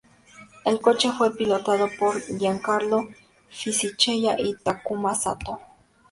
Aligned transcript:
El 0.65 0.81
coche 0.81 1.11
fue 1.15 1.29
pilotado 1.35 1.87
por 1.99 2.19
Giancarlo 2.21 3.07
Fisichella 3.49 4.35
y 4.39 4.55
Takuma 4.55 5.13
Satō. 5.13 5.59